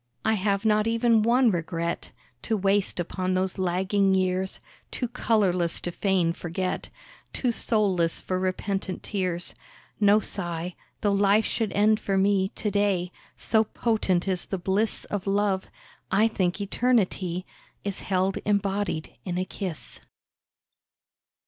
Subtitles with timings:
[0.25, 2.11] I have not even one regret
[2.41, 6.89] To waste upon those lagging years, Too colourless to feign forget,
[7.33, 9.53] Too soulless for repentant tears.
[9.99, 15.05] No sigh, though life should end for me To day; so potent is the bliss
[15.05, 15.69] Of love,
[16.09, 17.45] I think eternity
[17.83, 19.99] Is held embodied in a kiss.